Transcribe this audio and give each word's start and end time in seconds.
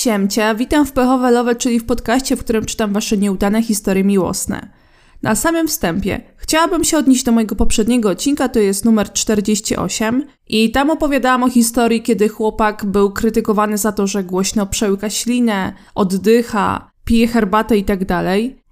Siemcia, 0.00 0.54
witam 0.54 0.86
w 0.86 0.92
Pechowe 0.92 1.30
Love, 1.30 1.54
czyli 1.54 1.80
w 1.80 1.86
podcaście, 1.86 2.36
w 2.36 2.40
którym 2.40 2.64
czytam 2.64 2.92
wasze 2.92 3.16
nieudane 3.16 3.62
historie 3.62 4.04
miłosne. 4.04 4.68
Na 5.22 5.34
samym 5.34 5.68
wstępie 5.68 6.20
chciałabym 6.36 6.84
się 6.84 6.98
odnieść 6.98 7.24
do 7.24 7.32
mojego 7.32 7.56
poprzedniego 7.56 8.10
odcinka, 8.10 8.48
to 8.48 8.58
jest 8.58 8.84
numer 8.84 9.12
48 9.12 10.26
i 10.48 10.70
tam 10.70 10.90
opowiadałam 10.90 11.42
o 11.42 11.50
historii, 11.50 12.02
kiedy 12.02 12.28
chłopak 12.28 12.84
był 12.84 13.12
krytykowany 13.12 13.78
za 13.78 13.92
to, 13.92 14.06
że 14.06 14.24
głośno 14.24 14.66
przełyka 14.66 15.10
ślinę, 15.10 15.72
oddycha, 15.94 16.90
pije 17.04 17.28
herbatę 17.28 17.76
i 17.76 17.84
tak. 17.84 18.00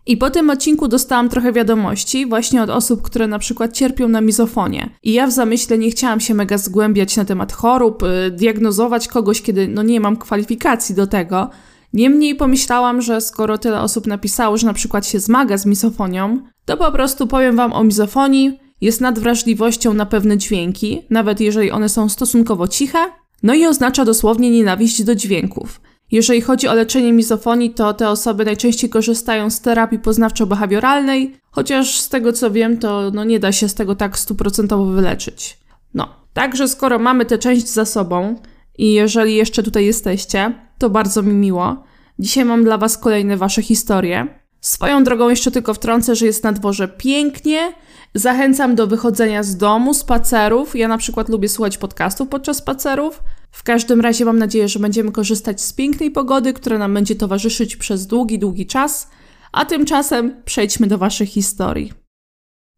I 0.09 0.17
po 0.17 0.31
tym 0.31 0.51
odcinku 0.51 0.89
dostałam 0.89 1.29
trochę 1.29 1.53
wiadomości 1.53 2.27
właśnie 2.27 2.63
od 2.63 2.71
osób, 2.71 3.03
które 3.03 3.27
na 3.27 3.39
przykład 3.39 3.73
cierpią 3.73 4.09
na 4.09 4.21
mizofonię. 4.21 4.91
I 5.03 5.13
ja 5.13 5.27
w 5.27 5.33
zamyśle 5.33 5.79
nie 5.79 5.91
chciałam 5.91 6.21
się 6.21 6.35
mega 6.35 6.59
zgłębiać 6.59 7.17
na 7.17 7.25
temat 7.25 7.53
chorób, 7.53 8.03
y, 8.03 8.31
diagnozować 8.31 9.09
kogoś, 9.09 9.43
kiedy 9.43 9.69
no 9.69 9.83
nie 9.83 10.01
mam 10.01 10.17
kwalifikacji 10.17 10.95
do 10.95 11.07
tego. 11.07 11.51
Niemniej 11.93 12.35
pomyślałam, 12.35 13.03
że 13.03 13.21
skoro 13.21 13.59
tyle 13.59 13.81
osób 13.81 14.07
napisało, 14.07 14.57
że 14.57 14.67
na 14.67 14.73
przykład 14.73 15.07
się 15.07 15.21
zmaga 15.21 15.59
z 15.59 15.67
mizofonią, 15.67 16.41
to 16.65 16.77
po 16.77 16.93
prostu 16.93 17.27
powiem 17.27 17.57
wam 17.57 17.73
o 17.73 17.85
mizofonii. 17.85 18.59
Jest 18.81 19.01
nadwrażliwością 19.01 19.95
na 19.95 20.07
pewne 20.07 20.39
dźwięki, 20.39 21.03
nawet 21.11 21.41
jeżeli 21.41 21.71
one 21.71 21.89
są 21.89 22.09
stosunkowo 22.09 22.69
ciche. 22.69 22.99
No 23.43 23.55
i 23.55 23.67
oznacza 23.67 24.05
dosłownie 24.05 24.51
nienawiść 24.51 25.03
do 25.03 25.15
dźwięków. 25.15 25.81
Jeżeli 26.11 26.41
chodzi 26.41 26.69
o 26.69 26.75
leczenie 26.75 27.13
mizofonii, 27.13 27.71
to 27.71 27.95
te 27.95 28.09
osoby 28.09 28.45
najczęściej 28.45 28.91
korzystają 28.91 29.51
z 29.51 29.61
terapii 29.61 29.99
poznawczo-behawioralnej, 29.99 31.31
chociaż 31.51 32.01
z 32.01 32.09
tego 32.09 32.33
co 32.33 32.51
wiem, 32.51 32.79
to 32.79 33.11
no 33.15 33.25
nie 33.25 33.41
da 33.41 33.53
się 33.53 33.69
z 33.69 33.75
tego 33.75 33.95
tak 33.95 34.19
stuprocentowo 34.19 34.85
wyleczyć. 34.85 35.59
No, 35.95 36.09
także 36.33 36.69
skoro 36.69 36.99
mamy 36.99 37.25
tę 37.25 37.39
część 37.39 37.69
za 37.69 37.85
sobą 37.85 38.37
i 38.79 38.93
jeżeli 38.93 39.35
jeszcze 39.35 39.63
tutaj 39.63 39.85
jesteście, 39.87 40.53
to 40.79 40.91
bardzo 40.91 41.23
mi 41.23 41.35
miło. 41.35 41.85
Dzisiaj 42.19 42.45
mam 42.45 42.65
dla 42.65 42.79
Was 42.79 42.99
kolejne 42.99 43.37
Wasze 43.37 43.63
historie. 43.63 44.27
Swoją 44.61 45.05
drogą 45.05 45.29
jeszcze 45.29 45.51
tylko 45.51 45.75
wtrącę, 45.75 46.17
że 46.17 46.27
jest 46.27 46.45
na 46.45 46.53
dworze 46.53 46.89
pięknie. 46.89 47.73
Zachęcam 48.15 48.75
do 48.75 48.87
wychodzenia 48.87 49.43
z 49.43 49.57
domu, 49.57 49.95
spacerów. 49.95 50.77
Ja 50.77 50.89
na 50.89 50.99
przykład 50.99 51.29
lubię 51.29 51.49
słuchać 51.49 51.79
podcastów 51.79 52.29
podczas 52.29 52.57
spacerów. 52.57 53.23
W 53.51 53.63
każdym 53.63 54.01
razie 54.01 54.25
mam 54.25 54.39
nadzieję, 54.39 54.69
że 54.69 54.79
będziemy 54.79 55.13
korzystać 55.13 55.61
z 55.61 55.73
pięknej 55.73 56.11
pogody, 56.11 56.53
która 56.53 56.79
nam 56.79 56.95
będzie 56.95 57.17
towarzyszyć 57.17 57.77
przez 57.77 58.07
długi, 58.07 58.39
długi 58.39 58.67
czas. 58.67 59.11
A 59.53 59.65
tymczasem 59.65 60.43
przejdźmy 60.45 60.87
do 60.87 60.99
Waszych 60.99 61.29
historii. 61.29 61.93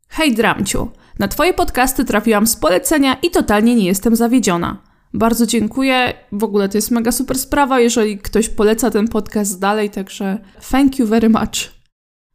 Hej 0.09 0.35
Dramciu, 0.35 0.89
na 1.19 1.29
Twoje 1.29 1.55
podcasty 1.55 2.05
trafiłam 2.05 2.47
z 2.47 2.57
polecenia 2.57 3.15
i 3.15 3.31
totalnie 3.31 3.75
nie 3.75 3.85
jestem 3.85 4.17
zawiedziona. 4.17 4.83
Bardzo 5.15 5.47
dziękuję. 5.47 6.15
W 6.33 6.45
ogóle 6.45 6.69
to 6.69 6.79
jest 6.79 6.91
mega 6.91 7.13
super 7.13 7.39
sprawa, 7.39 7.81
jeżeli 7.81 8.19
ktoś 8.19 8.49
poleca 8.49 8.91
ten 8.91 9.09
podcast 9.09 9.61
dalej, 9.61 9.91
także 9.91 10.39
thank 10.71 10.99
you 10.99 11.07
very 11.07 11.29
much. 11.29 11.81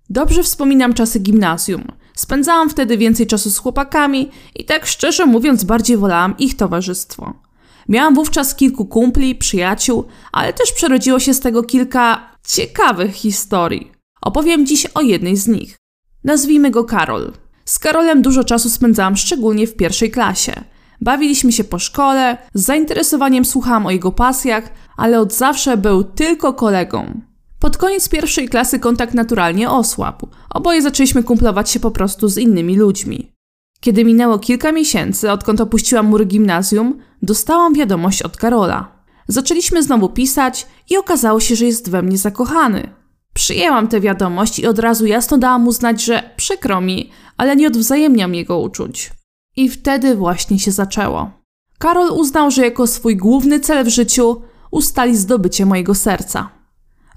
Dobrze 0.09 0.44
wspominam 0.44 0.94
czasy 0.94 1.19
gimnazjum. 1.19 1.83
Spędzałam 2.16 2.69
wtedy 2.69 2.97
więcej 2.97 3.28
czasu 3.28 3.50
z 3.52 3.58
chłopakami 3.58 4.31
i 4.56 4.66
tak 4.66 4.86
szczerze 4.86 5.25
mówiąc 5.25 5.63
bardziej 5.63 5.97
wolałam 5.97 6.38
ich 6.38 6.58
towarzystwo. 6.58 7.45
Miałam 7.89 8.16
wówczas 8.16 8.55
kilku 8.55 8.86
kumpli, 8.86 9.36
przyjaciół, 9.36 10.05
ale 10.31 10.53
też 10.53 10.72
przerodziło 10.72 11.19
się 11.19 11.33
z 11.33 11.39
tego 11.39 11.64
kilka 11.64 12.30
ciekawych 12.47 13.14
historii. 13.14 13.91
Opowiem 14.22 14.66
dziś 14.66 14.86
o 14.86 15.02
jednej 15.02 15.38
z 15.38 15.47
nich. 15.47 15.78
Nazwijmy 16.23 16.72
go 16.72 16.83
Karol. 16.83 17.33
Z 17.66 17.80
Karolem 17.80 18.22
dużo 18.22 18.44
czasu 18.44 18.69
spędzałam 18.69 19.17
szczególnie 19.17 19.67
w 19.67 19.75
pierwszej 19.75 20.11
klasie. 20.11 20.63
Bawiliśmy 21.02 21.52
się 21.52 21.63
po 21.63 21.80
szkole, 21.80 22.38
z 22.53 22.66
zainteresowaniem 22.66 23.45
słuchałam 23.45 23.86
o 23.86 23.91
jego 23.91 24.11
pasjach, 24.11 24.69
ale 24.97 25.19
od 25.19 25.33
zawsze 25.33 25.78
był 25.78 26.03
tylko 26.03 26.53
kolegą. 26.53 27.22
Pod 27.59 27.78
koniec 27.78 28.09
pierwszej 28.09 28.50
klasy 28.50 28.80
kontakt 28.80 29.13
naturalnie 29.13 29.69
osłabł. 29.69 30.28
Oboje 30.50 30.81
zaczęliśmy 30.81 31.23
kumplować 31.23 31.69
się 31.69 31.80
po 31.80 31.91
prostu 31.91 32.28
z 32.28 32.38
innymi 32.38 32.78
ludźmi. 32.78 33.31
Kiedy 33.79 34.06
minęło 34.06 34.40
kilka 34.40 34.72
miesięcy, 34.72 35.31
odkąd 35.31 35.62
opuściłam 35.62 36.06
mury 36.06 36.25
gimnazjum, 36.25 37.00
dostałam 37.25 37.74
wiadomość 37.74 38.22
od 38.22 38.38
Karola. 38.38 38.91
Zaczęliśmy 39.28 39.84
znowu 39.84 40.09
pisać 40.09 40.68
i 40.90 40.97
okazało 40.97 41.40
się, 41.40 41.56
że 41.56 41.66
jest 41.66 41.90
we 41.90 42.02
mnie 42.02 42.18
zakochany. 42.18 42.90
Przyjęłam 43.34 43.88
tę 43.88 44.02
wiadomość 44.02 44.59
i 44.59 44.68
od 44.68 44.80
razu 44.80 45.06
jasno 45.06 45.38
dałam 45.38 45.62
mu 45.62 45.72
znać, 45.72 46.03
że 46.03 46.24
przykro 46.36 46.81
mi, 46.81 47.12
ale 47.38 47.56
nie 47.56 47.68
odwzajemniam 47.68 48.36
jego 48.36 48.59
uczuć. 48.59 49.12
I 49.56 49.69
wtedy 49.69 50.16
właśnie 50.16 50.59
się 50.59 50.72
zaczęło. 50.72 51.31
Karol 51.78 52.12
uznał, 52.12 52.52
że 52.52 52.63
jako 52.63 52.88
swój 52.88 53.18
główny 53.18 53.59
cel 53.59 53.86
w 53.86 53.90
życiu 53.90 54.42
ustali 54.72 55.18
zdobycie 55.18 55.66
mojego 55.66 55.96
serca. 55.96 56.50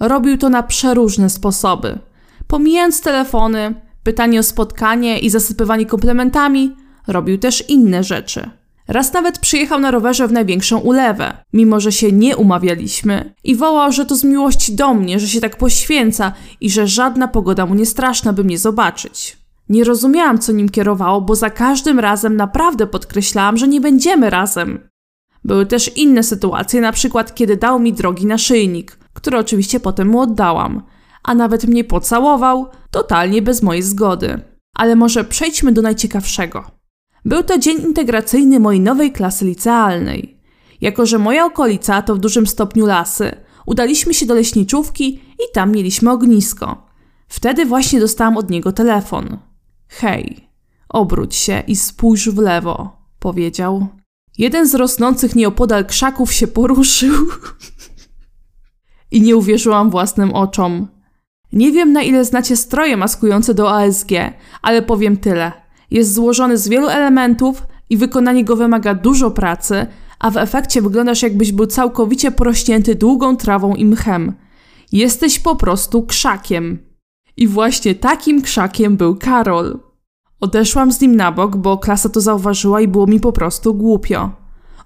Robił 0.01 0.39
to 0.39 0.49
na 0.49 0.63
przeróżne 0.63 1.31
sposoby. 1.31 1.99
Pomijając 2.47 3.01
telefony, 3.01 3.75
pytanie 4.03 4.41
o 4.41 4.43
spotkanie 4.43 5.19
i 5.19 5.31
zasypywanie 5.31 5.87
komplementami, 5.87 6.77
robił 7.07 7.39
też 7.39 7.69
inne 7.69 8.05
rzeczy. 8.05 8.51
Raz 8.89 9.13
nawet 9.13 9.39
przyjechał 9.39 9.81
na 9.81 9.91
rowerze 9.91 10.29
w 10.29 10.33
największą 10.33 10.79
ulewę, 10.79 11.33
mimo 11.53 11.81
że 11.81 11.93
się 11.93 12.13
nie 12.13 12.37
umawialiśmy, 12.37 13.35
i 13.45 13.57
wołał, 13.57 13.93
że 13.93 14.07
to 14.07 14.17
z 14.17 14.25
miłości 14.25 14.75
do 14.75 14.95
mnie, 14.95 15.21
że 15.21 15.29
się 15.29 15.41
tak 15.41 15.57
poświęca 15.57 16.33
i 16.61 16.71
że 16.71 16.87
żadna 16.87 17.29
pogoda 17.29 17.67
mu 17.67 17.75
nie 17.75 17.87
straszna, 17.87 18.33
by 18.33 18.45
mnie 18.45 18.59
zobaczyć. 18.59 19.37
Nie 19.69 19.85
rozumiałam, 19.85 20.39
co 20.39 20.53
nim 20.53 20.69
kierowało, 20.69 21.21
bo 21.21 21.35
za 21.35 21.51
każdym 21.51 22.01
razem 22.01 22.37
naprawdę 22.37 22.87
podkreślałam, 22.87 23.57
że 23.57 23.69
nie 23.69 23.81
będziemy 23.81 24.31
razem. 24.31 24.89
Były 25.45 25.67
też 25.67 25.97
inne 25.97 26.23
sytuacje, 26.23 26.81
na 26.81 26.93
przykład 26.93 27.35
kiedy 27.35 27.57
dał 27.57 27.81
mi 27.81 27.93
drogi 27.93 28.27
naszyjnik, 28.27 28.99
który 29.13 29.39
oczywiście 29.39 29.81
potem 29.81 30.09
mu 30.09 30.21
oddałam, 30.21 30.83
a 31.23 31.35
nawet 31.35 31.65
mnie 31.65 31.85
pocałował, 31.85 32.67
totalnie 32.91 33.43
bez 33.43 33.63
mojej 33.63 33.83
zgody. 33.83 34.41
Ale 34.75 34.97
może 34.97 35.25
przejdźmy 35.25 35.73
do 35.73 35.83
najciekawszego. 35.83 36.78
Był 37.25 37.43
to 37.43 37.59
dzień 37.59 37.81
integracyjny 37.81 38.61
mojej 38.61 38.81
nowej 38.81 39.13
klasy 39.13 39.45
licealnej. 39.45 40.39
Jako, 40.81 41.07
że 41.07 41.19
moja 41.19 41.47
okolica 41.47 42.03
to 42.03 42.15
w 42.15 42.19
dużym 42.19 42.47
stopniu 42.47 42.87
lasy, 42.87 43.35
udaliśmy 43.67 44.15
się 44.15 44.27
do 44.27 44.35
leśniczówki 44.35 45.15
i 45.15 45.53
tam 45.55 45.73
mieliśmy 45.73 46.11
ognisko. 46.11 46.87
Wtedy 47.29 47.67
właśnie 47.67 48.01
dostałam 48.01 48.37
od 48.37 48.51
niego 48.51 48.73
telefon. 48.73 49.39
Hej, 49.89 50.49
obróć 50.89 51.35
się 51.35 51.63
i 51.67 51.77
spójrz 51.77 52.29
w 52.29 52.39
lewo, 52.39 52.97
powiedział. 53.19 53.87
Jeden 54.39 54.69
z 54.69 54.75
rosnących 54.75 55.37
nieopodal 55.37 55.87
krzaków 55.87 56.33
się 56.33 56.47
poruszył 56.47 57.15
i 59.11 59.21
nie 59.21 59.37
uwierzyłam 59.37 59.91
własnym 59.91 60.33
oczom. 60.33 60.89
Nie 61.53 61.73
wiem 61.73 61.93
na 61.93 62.03
ile 62.03 62.25
znacie 62.25 62.57
stroje 62.57 62.97
maskujące 62.97 63.55
do 63.55 63.73
ASG, 63.73 64.11
ale 64.63 64.83
powiem 64.83 65.17
tyle. 65.17 65.53
Jest 65.91 66.15
złożony 66.15 66.59
z 66.59 66.69
wielu 66.69 66.89
elementów 66.89 67.63
i 67.91 67.97
wykonanie 67.97 68.45
go 68.45 68.57
wymaga 68.57 68.95
dużo 68.95 69.31
pracy, 69.31 69.87
a 70.19 70.31
w 70.31 70.37
efekcie 70.37 70.83
wyglądasz 70.83 71.23
jakbyś 71.23 71.53
był 71.53 71.67
całkowicie 71.67 72.31
porośnięty 72.31 72.95
długą 72.95 73.37
trawą 73.37 73.75
i 73.75 73.85
mchem. 73.85 74.35
Jesteś 74.93 75.39
po 75.39 75.57
prostu 75.57 76.03
krzakiem. 76.03 76.79
I 77.37 77.49
właśnie 77.49 77.95
takim 77.95 78.43
krzakiem 78.43 78.97
był 78.97 79.17
Karol. 79.17 79.79
Odeszłam 80.41 80.93
z 80.93 81.01
nim 81.01 81.17
na 81.17 81.33
bok, 81.33 81.57
bo 81.57 81.79
klasa 81.79 82.09
to 82.09 82.21
zauważyła 82.21 82.81
i 82.81 82.89
było 82.89 83.07
mi 83.07 83.21
po 83.21 83.33
prostu 83.33 83.75
głupio. 83.75 84.31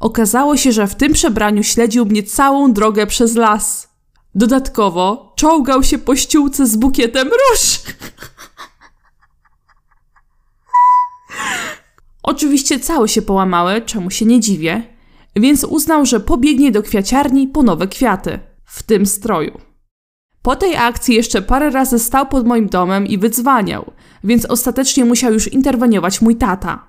Okazało 0.00 0.56
się, 0.56 0.72
że 0.72 0.86
w 0.86 0.94
tym 0.94 1.12
przebraniu 1.12 1.62
śledził 1.62 2.06
mnie 2.06 2.22
całą 2.22 2.72
drogę 2.72 3.06
przez 3.06 3.36
las. 3.36 3.88
Dodatkowo 4.34 5.32
czołgał 5.36 5.82
się 5.82 5.98
po 5.98 6.16
ściółce 6.16 6.66
z 6.66 6.76
bukietem 6.76 7.28
róż. 7.28 7.80
Oczywiście 12.22 12.80
całe 12.80 13.08
się 13.08 13.22
połamały, 13.22 13.80
czemu 13.80 14.10
się 14.10 14.24
nie 14.24 14.40
dziwię, 14.40 14.82
więc 15.36 15.64
uznał, 15.64 16.06
że 16.06 16.20
pobiegnie 16.20 16.72
do 16.72 16.82
kwiaciarni 16.82 17.48
po 17.48 17.62
nowe 17.62 17.88
kwiaty, 17.88 18.38
w 18.64 18.82
tym 18.82 19.06
stroju. 19.06 19.60
Po 20.42 20.56
tej 20.56 20.76
akcji 20.76 21.14
jeszcze 21.14 21.42
parę 21.42 21.70
razy 21.70 21.98
stał 21.98 22.26
pod 22.26 22.46
moim 22.46 22.66
domem 22.66 23.06
i 23.06 23.18
wydzwaniał, 23.18 23.92
więc 24.24 24.44
ostatecznie 24.44 25.04
musiał 25.04 25.32
już 25.32 25.52
interweniować 25.52 26.22
mój 26.22 26.36
tata. 26.36 26.84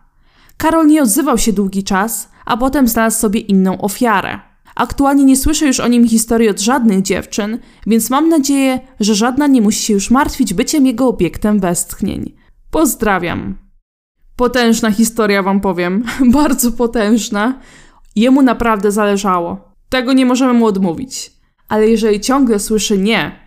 Karol 0.58 0.88
nie 0.88 1.02
odzywał 1.02 1.38
się 1.38 1.54
długi 1.54 1.84
czas, 1.84 2.30
a 2.46 2.58
potem 2.58 2.88
znalazł 2.88 3.20
sobie 3.20 3.40
inną 3.40 3.82
ofiarę. 3.82 4.40
Aktualnie 4.76 5.24
nie 5.24 5.38
słyszę 5.38 5.68
już 5.68 5.80
o 5.80 5.88
nim 5.88 6.08
historii 6.08 6.50
od 6.50 6.60
żadnych 6.60 7.02
dziewczyn, 7.02 7.60
więc 7.88 8.10
mam 8.10 8.30
nadzieję, 8.30 8.80
że 9.00 9.16
żadna 9.16 9.48
nie 9.48 9.62
musi 9.62 9.84
się 9.84 9.94
już 9.94 10.12
martwić 10.12 10.54
byciem 10.54 10.86
jego 10.86 11.08
obiektem 11.08 11.60
westchnień. 11.60 12.36
Pozdrawiam. 12.72 13.63
Potężna 14.36 14.92
historia 14.92 15.44
wam 15.44 15.62
powiem, 15.62 16.04
bardzo 16.40 16.72
potężna. 16.72 17.60
Jemu 18.16 18.42
naprawdę 18.42 18.92
zależało. 18.92 19.74
Tego 19.90 20.14
nie 20.14 20.26
możemy 20.26 20.54
mu 20.54 20.66
odmówić. 20.66 21.32
Ale 21.68 21.90
jeżeli 21.90 22.20
ciągle 22.20 22.60
słyszy 22.60 22.98
nie, 22.98 23.40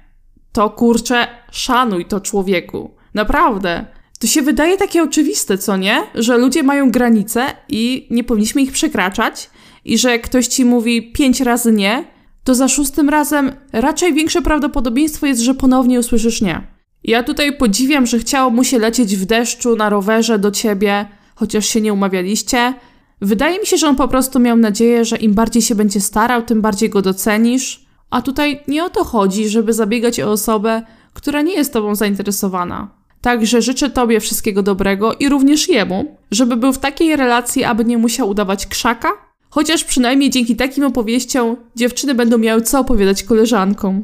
to 0.52 0.70
kurczę, 0.70 1.26
szanuj 1.50 2.06
to 2.06 2.20
człowieku. 2.20 2.90
Naprawdę. 3.14 3.86
To 4.18 4.26
się 4.26 4.42
wydaje 4.42 4.76
takie 4.76 5.02
oczywiste, 5.02 5.58
co 5.58 5.76
nie? 5.76 6.02
Że 6.14 6.38
ludzie 6.38 6.62
mają 6.62 6.90
granice 6.90 7.46
i 7.68 8.06
nie 8.10 8.24
powinniśmy 8.24 8.62
ich 8.62 8.72
przekraczać, 8.72 9.50
i 9.84 9.98
że 9.98 10.18
ktoś 10.18 10.46
ci 10.46 10.64
mówi 10.64 11.12
pięć 11.12 11.40
razy 11.40 11.72
nie, 11.72 12.04
to 12.44 12.54
za 12.54 12.68
szóstym 12.68 13.08
razem 13.08 13.52
raczej 13.72 14.14
większe 14.14 14.42
prawdopodobieństwo 14.42 15.26
jest, 15.26 15.40
że 15.40 15.54
ponownie 15.54 15.98
usłyszysz 15.98 16.40
nie. 16.40 16.75
Ja 17.04 17.22
tutaj 17.22 17.56
podziwiam, 17.56 18.06
że 18.06 18.18
chciało 18.18 18.50
mu 18.50 18.64
się 18.64 18.78
lecieć 18.78 19.16
w 19.16 19.24
deszczu 19.24 19.76
na 19.76 19.90
rowerze 19.90 20.38
do 20.38 20.50
ciebie, 20.50 21.06
chociaż 21.34 21.66
się 21.66 21.80
nie 21.80 21.92
umawialiście. 21.92 22.74
Wydaje 23.20 23.58
mi 23.60 23.66
się, 23.66 23.76
że 23.76 23.88
on 23.88 23.96
po 23.96 24.08
prostu 24.08 24.38
miał 24.38 24.56
nadzieję, 24.56 25.04
że 25.04 25.16
im 25.16 25.34
bardziej 25.34 25.62
się 25.62 25.74
będzie 25.74 26.00
starał, 26.00 26.42
tym 26.42 26.60
bardziej 26.60 26.90
go 26.90 27.02
docenisz. 27.02 27.86
A 28.10 28.22
tutaj 28.22 28.60
nie 28.68 28.84
o 28.84 28.90
to 28.90 29.04
chodzi, 29.04 29.48
żeby 29.48 29.72
zabiegać 29.72 30.20
o 30.20 30.30
osobę, 30.30 30.82
która 31.14 31.42
nie 31.42 31.54
jest 31.54 31.72
tobą 31.72 31.94
zainteresowana. 31.94 32.88
Także 33.20 33.62
życzę 33.62 33.90
tobie 33.90 34.20
wszystkiego 34.20 34.62
dobrego 34.62 35.14
i 35.14 35.28
również 35.28 35.68
jemu, 35.68 36.16
żeby 36.30 36.56
był 36.56 36.72
w 36.72 36.78
takiej 36.78 37.16
relacji, 37.16 37.64
aby 37.64 37.84
nie 37.84 37.98
musiał 37.98 38.28
udawać 38.28 38.66
krzaka, 38.66 39.08
chociaż 39.50 39.84
przynajmniej 39.84 40.30
dzięki 40.30 40.56
takim 40.56 40.84
opowieściom 40.84 41.56
dziewczyny 41.76 42.14
będą 42.14 42.38
miały 42.38 42.62
co 42.62 42.80
opowiadać 42.80 43.22
koleżankom. 43.22 44.02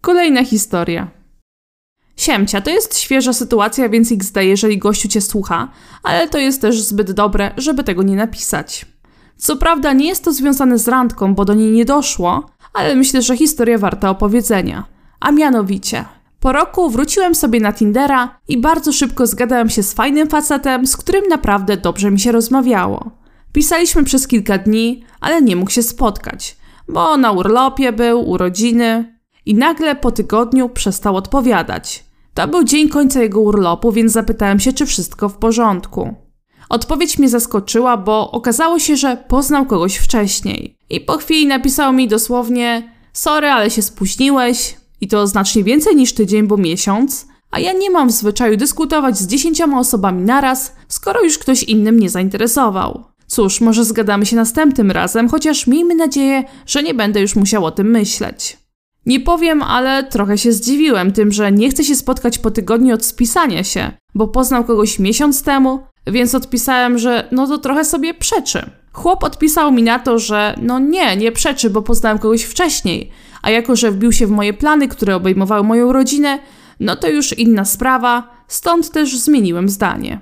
Kolejna 0.00 0.44
historia. 0.44 1.21
Siemcia, 2.16 2.60
to 2.60 2.70
jest 2.70 2.98
świeża 2.98 3.32
sytuacja, 3.32 3.88
więc 3.88 4.12
XD, 4.12 4.36
jeżeli 4.36 4.78
gościu 4.78 5.08
cię 5.08 5.20
słucha, 5.20 5.68
ale 6.02 6.28
to 6.28 6.38
jest 6.38 6.60
też 6.60 6.82
zbyt 6.82 7.12
dobre, 7.12 7.50
żeby 7.56 7.84
tego 7.84 8.02
nie 8.02 8.16
napisać. 8.16 8.86
Co 9.36 9.56
prawda 9.56 9.92
nie 9.92 10.08
jest 10.08 10.24
to 10.24 10.32
związane 10.32 10.78
z 10.78 10.88
randką, 10.88 11.34
bo 11.34 11.44
do 11.44 11.54
niej 11.54 11.72
nie 11.72 11.84
doszło, 11.84 12.50
ale 12.72 12.94
myślę, 12.94 13.22
że 13.22 13.36
historia 13.36 13.78
warta 13.78 14.10
opowiedzenia. 14.10 14.84
A 15.20 15.32
mianowicie, 15.32 16.04
po 16.40 16.52
roku 16.52 16.90
wróciłem 16.90 17.34
sobie 17.34 17.60
na 17.60 17.72
Tindera 17.72 18.38
i 18.48 18.58
bardzo 18.58 18.92
szybko 18.92 19.26
zgadałem 19.26 19.70
się 19.70 19.82
z 19.82 19.92
fajnym 19.92 20.28
facetem, 20.28 20.86
z 20.86 20.96
którym 20.96 21.28
naprawdę 21.28 21.76
dobrze 21.76 22.10
mi 22.10 22.20
się 22.20 22.32
rozmawiało. 22.32 23.10
Pisaliśmy 23.52 24.04
przez 24.04 24.28
kilka 24.28 24.58
dni, 24.58 25.04
ale 25.20 25.42
nie 25.42 25.56
mógł 25.56 25.70
się 25.70 25.82
spotkać, 25.82 26.56
bo 26.88 27.16
na 27.16 27.32
urlopie 27.32 27.92
był, 27.92 28.30
urodziny 28.30 29.18
i 29.46 29.54
nagle 29.54 29.96
po 29.96 30.10
tygodniu 30.10 30.68
przestał 30.68 31.16
odpowiadać. 31.16 32.04
To 32.34 32.48
był 32.48 32.64
dzień 32.64 32.88
końca 32.88 33.22
jego 33.22 33.40
urlopu, 33.40 33.92
więc 33.92 34.12
zapytałem 34.12 34.60
się, 34.60 34.72
czy 34.72 34.86
wszystko 34.86 35.28
w 35.28 35.36
porządku. 35.36 36.14
Odpowiedź 36.68 37.18
mnie 37.18 37.28
zaskoczyła, 37.28 37.96
bo 37.96 38.30
okazało 38.30 38.78
się, 38.78 38.96
że 38.96 39.24
poznał 39.28 39.66
kogoś 39.66 39.96
wcześniej. 39.96 40.76
I 40.90 41.00
po 41.00 41.16
chwili 41.16 41.46
napisał 41.46 41.92
mi 41.92 42.08
dosłownie: 42.08 42.92
Sorry, 43.12 43.48
ale 43.48 43.70
się 43.70 43.82
spóźniłeś. 43.82 44.76
I 45.00 45.08
to 45.08 45.26
znacznie 45.26 45.64
więcej 45.64 45.96
niż 45.96 46.12
tydzień, 46.12 46.46
bo 46.46 46.56
miesiąc. 46.56 47.26
A 47.50 47.60
ja 47.60 47.72
nie 47.72 47.90
mam 47.90 48.08
w 48.08 48.12
zwyczaju 48.12 48.56
dyskutować 48.56 49.18
z 49.18 49.26
dziesięcioma 49.26 49.78
osobami 49.78 50.22
naraz, 50.22 50.72
skoro 50.88 51.22
już 51.22 51.38
ktoś 51.38 51.62
inny 51.62 51.92
mnie 51.92 52.10
zainteresował. 52.10 53.04
Cóż, 53.26 53.60
może 53.60 53.84
zgadamy 53.84 54.26
się 54.26 54.36
następnym 54.36 54.90
razem, 54.90 55.28
chociaż 55.28 55.66
miejmy 55.66 55.94
nadzieję, 55.94 56.44
że 56.66 56.82
nie 56.82 56.94
będę 56.94 57.20
już 57.20 57.36
musiał 57.36 57.64
o 57.64 57.70
tym 57.70 57.90
myśleć. 57.90 58.61
Nie 59.06 59.20
powiem, 59.20 59.62
ale 59.62 60.04
trochę 60.04 60.38
się 60.38 60.52
zdziwiłem 60.52 61.12
tym, 61.12 61.32
że 61.32 61.52
nie 61.52 61.70
chce 61.70 61.84
się 61.84 61.96
spotkać 61.96 62.38
po 62.38 62.50
tygodniu 62.50 62.94
od 62.94 63.04
spisania 63.04 63.64
się, 63.64 63.90
bo 64.14 64.28
poznał 64.28 64.64
kogoś 64.64 64.98
miesiąc 64.98 65.42
temu, 65.42 65.80
więc 66.06 66.34
odpisałem, 66.34 66.98
że 66.98 67.28
no 67.32 67.46
to 67.46 67.58
trochę 67.58 67.84
sobie 67.84 68.14
przeczy. 68.14 68.70
Chłop 68.92 69.24
odpisał 69.24 69.72
mi 69.72 69.82
na 69.82 69.98
to, 69.98 70.18
że 70.18 70.54
no 70.62 70.78
nie, 70.78 71.16
nie 71.16 71.32
przeczy, 71.32 71.70
bo 71.70 71.82
poznałem 71.82 72.18
kogoś 72.18 72.42
wcześniej, 72.42 73.10
a 73.42 73.50
jako, 73.50 73.76
że 73.76 73.90
wbił 73.90 74.12
się 74.12 74.26
w 74.26 74.30
moje 74.30 74.52
plany, 74.52 74.88
które 74.88 75.16
obejmowały 75.16 75.62
moją 75.62 75.92
rodzinę, 75.92 76.38
no 76.80 76.96
to 76.96 77.08
już 77.08 77.38
inna 77.38 77.64
sprawa, 77.64 78.44
stąd 78.48 78.90
też 78.90 79.18
zmieniłem 79.18 79.68
zdanie. 79.68 80.20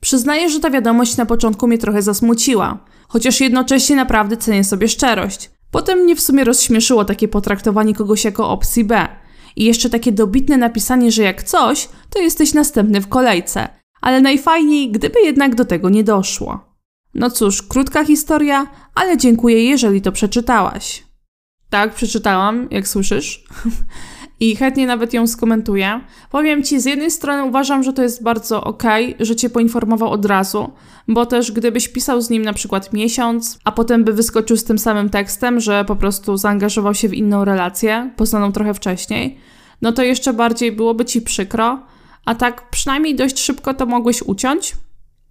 Przyznaję, 0.00 0.50
że 0.50 0.60
ta 0.60 0.70
wiadomość 0.70 1.16
na 1.16 1.26
początku 1.26 1.66
mnie 1.66 1.78
trochę 1.78 2.02
zasmuciła, 2.02 2.78
chociaż 3.08 3.40
jednocześnie 3.40 3.96
naprawdę 3.96 4.36
cenię 4.36 4.64
sobie 4.64 4.88
szczerość. 4.88 5.50
Potem 5.70 5.98
mnie 5.98 6.16
w 6.16 6.20
sumie 6.20 6.44
rozśmieszyło 6.44 7.04
takie 7.04 7.28
potraktowanie 7.28 7.94
kogoś 7.94 8.24
jako 8.24 8.50
opcji 8.50 8.84
B. 8.84 9.08
I 9.56 9.64
jeszcze 9.64 9.90
takie 9.90 10.12
dobitne 10.12 10.56
napisanie, 10.56 11.12
że 11.12 11.22
jak 11.22 11.42
coś, 11.42 11.88
to 12.10 12.18
jesteś 12.18 12.54
następny 12.54 13.00
w 13.00 13.08
kolejce. 13.08 13.68
Ale 14.00 14.20
najfajniej, 14.20 14.90
gdyby 14.90 15.20
jednak 15.20 15.54
do 15.54 15.64
tego 15.64 15.88
nie 15.88 16.04
doszło. 16.04 16.70
No 17.14 17.30
cóż, 17.30 17.62
krótka 17.62 18.04
historia, 18.04 18.66
ale 18.94 19.16
dziękuję, 19.16 19.64
jeżeli 19.64 20.02
to 20.02 20.12
przeczytałaś. 20.12 21.04
Tak, 21.70 21.94
przeczytałam, 21.94 22.68
jak 22.70 22.88
słyszysz. 22.88 23.44
I 24.40 24.56
chętnie 24.56 24.86
nawet 24.86 25.14
ją 25.14 25.26
skomentuję. 25.26 26.00
Powiem 26.30 26.62
ci, 26.62 26.80
z 26.80 26.84
jednej 26.84 27.10
strony 27.10 27.44
uważam, 27.44 27.82
że 27.82 27.92
to 27.92 28.02
jest 28.02 28.22
bardzo 28.22 28.64
okay, 28.64 29.14
że 29.20 29.36
cię 29.36 29.50
poinformował 29.50 30.10
od 30.10 30.24
razu, 30.24 30.70
bo 31.08 31.26
też 31.26 31.52
gdybyś 31.52 31.88
pisał 31.88 32.20
z 32.20 32.30
nim 32.30 32.42
na 32.42 32.52
przykład 32.52 32.92
miesiąc, 32.92 33.58
a 33.64 33.72
potem 33.72 34.04
by 34.04 34.12
wyskoczył 34.12 34.56
z 34.56 34.64
tym 34.64 34.78
samym 34.78 35.10
tekstem, 35.10 35.60
że 35.60 35.84
po 35.84 35.96
prostu 35.96 36.36
zaangażował 36.36 36.94
się 36.94 37.08
w 37.08 37.14
inną 37.14 37.44
relację, 37.44 38.10
poznaną 38.16 38.52
trochę 38.52 38.74
wcześniej, 38.74 39.38
no 39.82 39.92
to 39.92 40.02
jeszcze 40.02 40.32
bardziej 40.32 40.72
byłoby 40.72 41.04
ci 41.04 41.22
przykro, 41.22 41.78
a 42.24 42.34
tak 42.34 42.70
przynajmniej 42.70 43.16
dość 43.16 43.38
szybko 43.38 43.74
to 43.74 43.86
mogłeś 43.86 44.22
uciąć. 44.22 44.76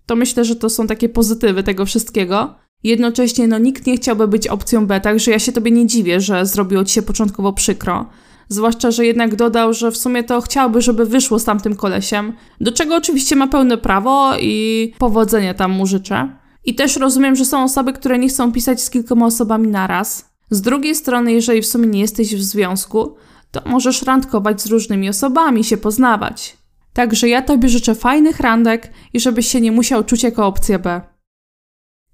To 0.05 0.15
myślę, 0.15 0.45
że 0.45 0.55
to 0.55 0.69
są 0.69 0.87
takie 0.87 1.09
pozytywy 1.09 1.63
tego 1.63 1.85
wszystkiego. 1.85 2.55
Jednocześnie 2.83 3.47
no 3.47 3.57
nikt 3.57 3.87
nie 3.87 3.97
chciałby 3.97 4.27
być 4.27 4.47
opcją 4.47 4.87
B, 4.87 5.01
także 5.01 5.31
ja 5.31 5.39
się 5.39 5.51
tobie 5.51 5.71
nie 5.71 5.87
dziwię, 5.87 6.21
że 6.21 6.45
zrobiło 6.45 6.83
ci 6.83 6.93
się 6.93 7.01
początkowo 7.01 7.53
przykro. 7.53 8.05
Zwłaszcza, 8.49 8.91
że 8.91 9.05
jednak 9.05 9.35
dodał, 9.35 9.73
że 9.73 9.91
w 9.91 9.97
sumie 9.97 10.23
to 10.23 10.41
chciałby, 10.41 10.81
żeby 10.81 11.05
wyszło 11.05 11.39
z 11.39 11.43
tamtym 11.43 11.75
kolesiem, 11.75 12.33
do 12.61 12.71
czego 12.71 12.95
oczywiście 12.95 13.35
ma 13.35 13.47
pełne 13.47 13.77
prawo 13.77 14.33
i 14.39 14.93
powodzenia 14.97 15.53
tam 15.53 15.71
mu 15.71 15.85
życzę. 15.85 16.29
I 16.65 16.75
też 16.75 16.95
rozumiem, 16.95 17.35
że 17.35 17.45
są 17.45 17.63
osoby, 17.63 17.93
które 17.93 18.19
nie 18.19 18.29
chcą 18.29 18.51
pisać 18.51 18.81
z 18.81 18.89
kilkoma 18.89 19.25
osobami 19.25 19.67
naraz. 19.67 20.29
Z 20.49 20.61
drugiej 20.61 20.95
strony, 20.95 21.33
jeżeli 21.33 21.61
w 21.61 21.67
sumie 21.67 21.87
nie 21.87 21.99
jesteś 21.99 22.35
w 22.35 22.43
związku, 22.43 23.15
to 23.51 23.61
możesz 23.65 24.01
randkować 24.01 24.61
z 24.61 24.65
różnymi 24.65 25.09
osobami, 25.09 25.63
się 25.63 25.77
poznawać. 25.77 26.57
Także 26.93 27.29
ja 27.29 27.41
tobie 27.41 27.69
życzę 27.69 27.95
fajnych 27.95 28.39
randek 28.39 28.93
i 29.13 29.19
żebyś 29.19 29.47
się 29.47 29.61
nie 29.61 29.71
musiał 29.71 30.03
czuć 30.03 30.23
jako 30.23 30.47
opcja 30.47 30.79
B. 30.79 31.01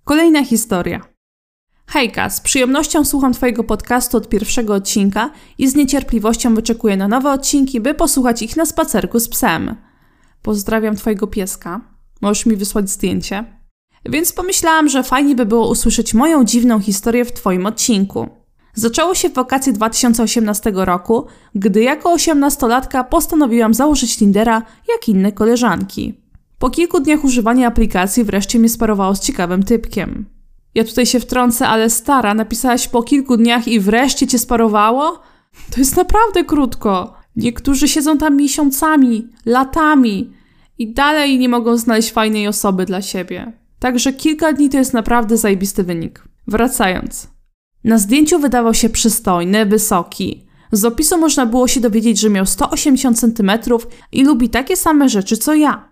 Kolejna 0.03 0.45
historia. 0.45 1.14
Hejka, 1.87 2.29
z 2.29 2.41
przyjemnością 2.41 3.05
słucham 3.05 3.33
Twojego 3.33 3.63
podcastu 3.63 4.17
od 4.17 4.29
pierwszego 4.29 4.73
odcinka 4.73 5.31
i 5.57 5.67
z 5.67 5.75
niecierpliwością 5.75 6.55
wyczekuję 6.55 6.97
na 6.97 7.07
nowe 7.07 7.31
odcinki, 7.31 7.81
by 7.81 7.93
posłuchać 7.93 8.41
ich 8.41 8.57
na 8.57 8.65
spacerku 8.65 9.19
z 9.19 9.29
psem. 9.29 9.75
Pozdrawiam 10.41 10.95
Twojego 10.95 11.27
pieska. 11.27 11.81
Możesz 12.21 12.45
mi 12.45 12.55
wysłać 12.55 12.89
zdjęcie. 12.89 13.45
Więc 14.05 14.33
pomyślałam, 14.33 14.89
że 14.89 15.03
fajnie 15.03 15.35
by 15.35 15.45
było 15.45 15.69
usłyszeć 15.69 16.13
moją 16.13 16.43
dziwną 16.43 16.79
historię 16.79 17.25
w 17.25 17.33
Twoim 17.33 17.65
odcinku. 17.65 18.29
Zaczęło 18.73 19.15
się 19.15 19.29
w 19.29 19.33
wakacji 19.33 19.73
2018 19.73 20.71
roku, 20.75 21.25
gdy 21.55 21.81
jako 21.81 22.11
osiemnastolatka 22.11 23.03
postanowiłam 23.03 23.73
założyć 23.73 24.17
Tindera 24.17 24.61
jak 24.89 25.09
inne 25.09 25.31
koleżanki. 25.31 26.21
Po 26.59 26.69
kilku 26.69 26.99
dniach 26.99 27.23
używania 27.23 27.67
aplikacji 27.67 28.23
wreszcie 28.23 28.59
mnie 28.59 28.69
sparowało 28.69 29.15
z 29.15 29.19
ciekawym 29.19 29.63
typkiem. 29.63 30.34
Ja 30.75 30.83
tutaj 30.83 31.05
się 31.05 31.19
wtrącę, 31.19 31.67
ale 31.67 31.89
stara, 31.89 32.33
napisałaś 32.33 32.87
po 32.87 33.03
kilku 33.03 33.37
dniach 33.37 33.67
i 33.67 33.79
wreszcie 33.79 34.27
cię 34.27 34.39
sparowało? 34.39 35.19
To 35.71 35.79
jest 35.79 35.95
naprawdę 35.95 36.43
krótko. 36.43 37.13
Niektórzy 37.35 37.87
siedzą 37.87 38.17
tam 38.17 38.37
miesiącami, 38.37 39.27
latami 39.45 40.33
i 40.77 40.93
dalej 40.93 41.39
nie 41.39 41.49
mogą 41.49 41.77
znaleźć 41.77 42.11
fajnej 42.11 42.47
osoby 42.47 42.85
dla 42.85 43.01
siebie. 43.01 43.53
Także 43.79 44.13
kilka 44.13 44.53
dni 44.53 44.69
to 44.69 44.77
jest 44.77 44.93
naprawdę 44.93 45.37
zajebisty 45.37 45.83
wynik. 45.83 46.23
Wracając. 46.47 47.27
Na 47.83 47.97
zdjęciu 47.97 48.39
wydawał 48.39 48.73
się 48.73 48.89
przystojny, 48.89 49.65
wysoki. 49.65 50.47
Z 50.71 50.85
opisu 50.85 51.17
można 51.17 51.45
było 51.45 51.67
się 51.67 51.79
dowiedzieć, 51.79 52.19
że 52.19 52.29
miał 52.29 52.45
180 52.45 53.19
cm 53.19 53.51
i 54.11 54.23
lubi 54.23 54.49
takie 54.49 54.77
same 54.77 55.09
rzeczy 55.09 55.37
co 55.37 55.53
ja. 55.53 55.89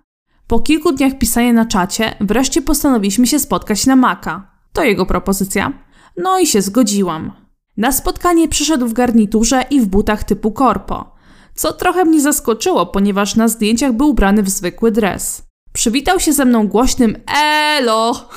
Po 0.48 0.60
kilku 0.60 0.92
dniach 0.92 1.18
pisania 1.18 1.54
na 1.54 1.66
czacie 1.66 2.16
wreszcie 2.22 2.62
postanowiliśmy 2.62 3.28
się 3.28 3.40
spotkać 3.40 3.86
na 3.86 3.96
Maka. 3.96 4.53
To 4.74 4.84
jego 4.84 5.06
propozycja. 5.06 5.74
No 6.18 6.40
i 6.40 6.48
się 6.48 6.62
zgodziłam. 6.62 7.32
Na 7.78 7.92
spotkanie 7.92 8.48
przyszedł 8.48 8.88
w 8.88 8.94
garniturze 8.94 9.66
i 9.70 9.82
w 9.82 9.86
butach 9.86 10.24
typu 10.24 10.52
korpo, 10.52 11.16
co 11.56 11.74
trochę 11.74 12.06
mnie 12.06 12.22
zaskoczyło, 12.22 12.86
ponieważ 12.86 13.36
na 13.36 13.48
zdjęciach 13.48 13.94
był 13.94 14.10
ubrany 14.10 14.44
w 14.44 14.50
zwykły 14.50 14.92
dres. 14.92 15.44
Przywitał 15.74 16.20
się 16.20 16.34
ze 16.34 16.46
mną 16.46 16.68
głośnym 16.68 17.16
ELO! 17.38 18.14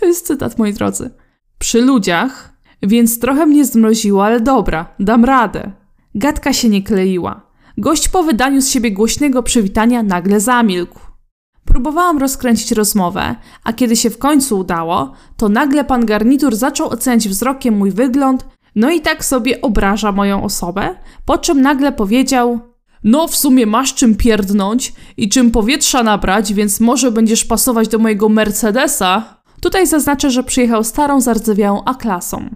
to 0.00 0.06
jest 0.06 0.26
cytat, 0.26 0.58
moi 0.58 0.72
drodzy. 0.72 1.10
Przy 1.58 1.80
ludziach, 1.80 2.52
więc 2.82 3.20
trochę 3.20 3.46
mnie 3.46 3.64
zmroziło, 3.64 4.24
ale 4.24 4.40
dobra, 4.40 4.94
dam 5.00 5.24
radę. 5.24 5.72
Gadka 6.14 6.52
się 6.52 6.68
nie 6.68 6.82
kleiła. 6.82 7.52
Gość 7.78 8.08
po 8.08 8.22
wydaniu 8.22 8.60
z 8.60 8.68
siebie 8.68 8.92
głośnego 8.92 9.42
przywitania 9.42 10.02
nagle 10.02 10.40
zamilkł. 10.40 11.11
Próbowałam 11.72 12.18
rozkręcić 12.18 12.72
rozmowę, 12.72 13.36
a 13.64 13.72
kiedy 13.72 13.96
się 13.96 14.10
w 14.10 14.18
końcu 14.18 14.58
udało, 14.58 15.12
to 15.36 15.48
nagle 15.48 15.84
pan 15.84 16.06
garnitur 16.06 16.56
zaczął 16.56 16.88
oceniać 16.88 17.28
wzrokiem 17.28 17.76
mój 17.76 17.90
wygląd, 17.90 18.46
no 18.74 18.90
i 18.90 19.00
tak 19.00 19.24
sobie 19.24 19.60
obraża 19.60 20.12
moją 20.12 20.44
osobę, 20.44 20.94
po 21.24 21.38
czym 21.38 21.60
nagle 21.60 21.92
powiedział: 21.92 22.60
No, 23.04 23.28
w 23.28 23.36
sumie 23.36 23.66
masz 23.66 23.94
czym 23.94 24.14
pierdnąć 24.14 24.92
i 25.16 25.28
czym 25.28 25.50
powietrza 25.50 26.02
nabrać, 26.02 26.54
więc 26.54 26.80
może 26.80 27.12
będziesz 27.12 27.44
pasować 27.44 27.88
do 27.88 27.98
mojego 27.98 28.28
Mercedesa. 28.28 29.42
Tutaj 29.60 29.86
zaznaczę, 29.86 30.30
że 30.30 30.42
przyjechał 30.42 30.84
starą, 30.84 31.20
zardzewiałą 31.20 31.84
A-klasą. 31.84 32.50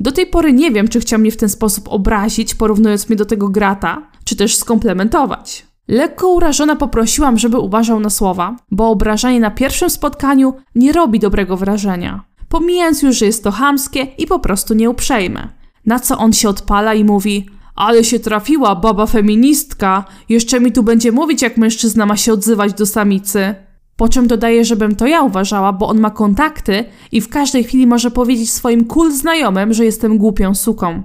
Do 0.00 0.12
tej 0.12 0.26
pory 0.26 0.52
nie 0.52 0.70
wiem, 0.70 0.88
czy 0.88 1.00
chciał 1.00 1.18
mnie 1.18 1.30
w 1.30 1.36
ten 1.36 1.48
sposób 1.48 1.88
obrazić, 1.88 2.54
porównując 2.54 3.08
mnie 3.08 3.16
do 3.16 3.24
tego 3.24 3.48
grata, 3.48 4.10
czy 4.24 4.36
też 4.36 4.56
skomplementować. 4.56 5.67
Lekko 5.88 6.28
urażona 6.28 6.76
poprosiłam, 6.76 7.38
żeby 7.38 7.58
uważał 7.58 8.00
na 8.00 8.10
słowa, 8.10 8.56
bo 8.70 8.90
obrażanie 8.90 9.40
na 9.40 9.50
pierwszym 9.50 9.90
spotkaniu 9.90 10.54
nie 10.74 10.92
robi 10.92 11.18
dobrego 11.18 11.56
wrażenia. 11.56 12.24
Pomijając 12.48 13.02
już, 13.02 13.18
że 13.18 13.26
jest 13.26 13.44
to 13.44 13.50
hamskie 13.50 14.06
i 14.18 14.26
po 14.26 14.38
prostu 14.38 14.74
nieuprzejme. 14.74 15.48
Na 15.86 16.00
co 16.00 16.18
on 16.18 16.32
się 16.32 16.48
odpala 16.48 16.94
i 16.94 17.04
mówi: 17.04 17.46
Ale 17.74 18.04
się 18.04 18.20
trafiła 18.20 18.76
baba 18.76 19.06
feministka, 19.06 20.04
jeszcze 20.28 20.60
mi 20.60 20.72
tu 20.72 20.82
będzie 20.82 21.12
mówić, 21.12 21.42
jak 21.42 21.56
mężczyzna 21.56 22.06
ma 22.06 22.16
się 22.16 22.32
odzywać 22.32 22.74
do 22.74 22.86
samicy. 22.86 23.54
Po 23.96 24.08
czym 24.08 24.26
dodaje, 24.26 24.64
żebym 24.64 24.96
to 24.96 25.06
ja 25.06 25.22
uważała, 25.22 25.72
bo 25.72 25.88
on 25.88 26.00
ma 26.00 26.10
kontakty 26.10 26.84
i 27.12 27.20
w 27.20 27.28
każdej 27.28 27.64
chwili 27.64 27.86
może 27.86 28.10
powiedzieć 28.10 28.50
swoim 28.50 28.84
cool 28.84 29.12
znajomym, 29.12 29.72
że 29.72 29.84
jestem 29.84 30.18
głupią 30.18 30.54
suką. 30.54 31.02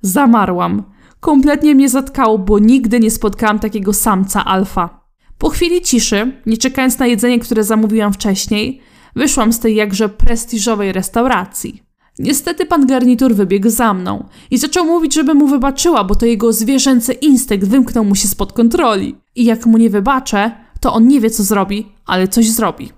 Zamarłam. 0.00 0.93
Kompletnie 1.24 1.74
mnie 1.74 1.88
zatkało, 1.88 2.38
bo 2.38 2.58
nigdy 2.58 3.00
nie 3.00 3.10
spotkałam 3.10 3.58
takiego 3.58 3.92
samca 3.92 4.44
alfa. 4.44 5.00
Po 5.38 5.48
chwili 5.48 5.82
ciszy, 5.82 6.32
nie 6.46 6.56
czekając 6.56 6.98
na 6.98 7.06
jedzenie, 7.06 7.38
które 7.38 7.64
zamówiłam 7.64 8.12
wcześniej, 8.12 8.80
wyszłam 9.16 9.52
z 9.52 9.60
tej 9.60 9.74
jakże 9.74 10.08
prestiżowej 10.08 10.92
restauracji. 10.92 11.82
Niestety 12.18 12.66
pan 12.66 12.86
garnitur 12.86 13.34
wybiegł 13.34 13.70
za 13.70 13.94
mną 13.94 14.24
i 14.50 14.58
zaczął 14.58 14.86
mówić, 14.86 15.14
żeby 15.14 15.34
mu 15.34 15.46
wybaczyła, 15.46 16.04
bo 16.04 16.14
to 16.14 16.26
jego 16.26 16.52
zwierzęcy 16.52 17.12
instynkt 17.12 17.68
wymknął 17.68 18.04
mu 18.04 18.14
się 18.14 18.28
spod 18.28 18.52
kontroli. 18.52 19.16
I 19.34 19.44
jak 19.44 19.66
mu 19.66 19.78
nie 19.78 19.90
wybaczę, 19.90 20.50
to 20.80 20.92
on 20.92 21.08
nie 21.08 21.20
wie 21.20 21.30
co 21.30 21.42
zrobi, 21.42 21.86
ale 22.06 22.28
coś 22.28 22.50
zrobi. 22.50 22.90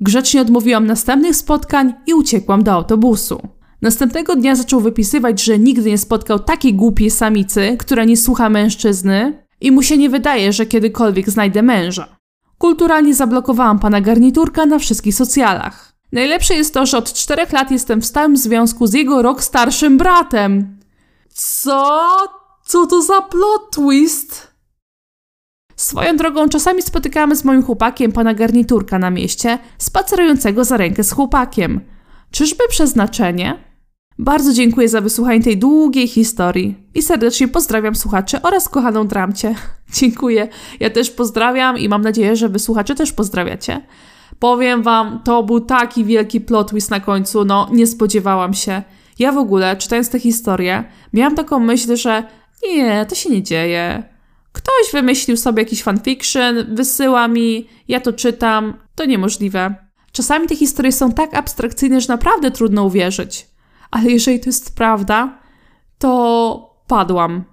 Grzecznie 0.00 0.40
odmówiłam 0.40 0.86
następnych 0.86 1.36
spotkań 1.36 1.94
i 2.06 2.14
uciekłam 2.14 2.62
do 2.62 2.72
autobusu. 2.72 3.48
Następnego 3.82 4.36
dnia 4.36 4.54
zaczął 4.54 4.80
wypisywać, 4.80 5.44
że 5.44 5.58
nigdy 5.58 5.90
nie 5.90 5.98
spotkał 5.98 6.38
takiej 6.38 6.74
głupiej 6.74 7.10
samicy, 7.10 7.76
która 7.78 8.04
nie 8.04 8.16
słucha 8.16 8.48
mężczyzny 8.48 9.46
i 9.60 9.70
mu 9.70 9.82
się 9.82 9.96
nie 9.96 10.10
wydaje, 10.10 10.52
że 10.52 10.66
kiedykolwiek 10.66 11.30
znajdę 11.30 11.62
męża. 11.62 12.16
Kulturalnie 12.58 13.14
zablokowałam 13.14 13.78
pana 13.78 14.00
garniturka 14.00 14.66
na 14.66 14.78
wszystkich 14.78 15.14
socjalach. 15.14 15.92
Najlepsze 16.12 16.54
jest 16.54 16.74
to, 16.74 16.86
że 16.86 16.98
od 16.98 17.12
czterech 17.12 17.52
lat 17.52 17.70
jestem 17.70 18.00
w 18.00 18.06
stałym 18.06 18.36
związku 18.36 18.86
z 18.86 18.92
jego 18.92 19.22
rok 19.22 19.42
starszym 19.42 19.98
bratem. 19.98 20.78
Co? 21.28 22.08
Co 22.64 22.86
to 22.86 23.02
za 23.02 23.22
plot 23.22 23.70
twist? 23.72 24.50
Swoją 25.76 26.16
drogą 26.16 26.48
czasami 26.48 26.82
spotykamy 26.82 27.36
z 27.36 27.44
moim 27.44 27.62
chłopakiem 27.62 28.12
pana 28.12 28.34
garniturka 28.34 28.98
na 28.98 29.10
mieście, 29.10 29.58
spacerującego 29.78 30.64
za 30.64 30.76
rękę 30.76 31.04
z 31.04 31.12
chłopakiem. 31.12 31.80
Czyżby 32.30 32.64
przeznaczenie? 32.68 33.69
Bardzo 34.22 34.52
dziękuję 34.52 34.88
za 34.88 35.00
wysłuchanie 35.00 35.42
tej 35.42 35.58
długiej 35.58 36.08
historii 36.08 36.76
i 36.94 37.02
serdecznie 37.02 37.48
pozdrawiam 37.48 37.94
słuchaczy 37.94 38.42
oraz 38.42 38.68
kochaną 38.68 39.06
Dramcie. 39.06 39.54
dziękuję. 40.00 40.48
Ja 40.80 40.90
też 40.90 41.10
pozdrawiam 41.10 41.78
i 41.78 41.88
mam 41.88 42.02
nadzieję, 42.02 42.36
że 42.36 42.48
wy 42.48 42.58
słuchacze 42.58 42.94
też 42.94 43.12
pozdrawiacie. 43.12 43.86
Powiem 44.38 44.82
wam, 44.82 45.20
to 45.24 45.42
był 45.42 45.60
taki 45.60 46.04
wielki 46.04 46.40
plot 46.40 46.70
twist 46.70 46.90
na 46.90 47.00
końcu, 47.00 47.44
no 47.44 47.68
nie 47.72 47.86
spodziewałam 47.86 48.54
się. 48.54 48.82
Ja 49.18 49.32
w 49.32 49.38
ogóle, 49.38 49.76
czytając 49.76 50.10
tę 50.10 50.18
historię, 50.18 50.84
miałam 51.12 51.34
taką 51.34 51.58
myśl, 51.58 51.96
że 51.96 52.24
nie, 52.62 53.06
to 53.08 53.14
się 53.14 53.30
nie 53.30 53.42
dzieje. 53.42 54.02
Ktoś 54.52 54.92
wymyślił 54.92 55.36
sobie 55.36 55.62
jakiś 55.62 55.82
fanfiction, 55.82 56.74
wysyła 56.74 57.28
mi, 57.28 57.68
ja 57.88 58.00
to 58.00 58.12
czytam, 58.12 58.74
to 58.94 59.04
niemożliwe. 59.04 59.74
Czasami 60.12 60.46
te 60.46 60.56
historie 60.56 60.92
są 60.92 61.12
tak 61.12 61.34
abstrakcyjne, 61.34 62.00
że 62.00 62.08
naprawdę 62.08 62.50
trudno 62.50 62.84
uwierzyć 62.84 63.49
ale 63.90 64.10
jeżeli 64.10 64.40
to 64.40 64.46
jest 64.46 64.76
prawda, 64.76 65.38
to 65.98 66.82
padłam. 66.86 67.44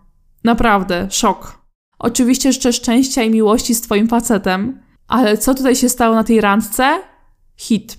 Naprawdę, 0.44 1.08
szok. 1.12 1.62
Oczywiście 2.00 2.53
życzę 2.53 2.74
szczęścia 2.74 3.24
i 3.24 3.29
miłości 3.29 3.75
z 3.75 3.82
twoim 3.82 4.08
facetem, 4.08 4.82
ale 5.08 5.38
co 5.38 5.53
tutaj 5.53 5.75
się 5.75 5.89
stało 5.89 6.15
na 6.15 6.24
tej 6.24 6.41
randce? 6.41 7.01
Hit. 7.58 7.98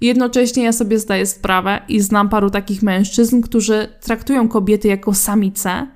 Jednocześnie 0.00 0.64
ja 0.64 0.72
sobie 0.72 0.98
zdaję 0.98 1.26
sprawę 1.26 1.80
i 1.88 2.00
znam 2.00 2.28
paru 2.28 2.50
takich 2.50 2.82
mężczyzn, 2.82 3.40
którzy 3.40 3.88
traktują 4.00 4.48
kobiety 4.48 4.88
jako 4.88 5.14
samice 5.14 5.86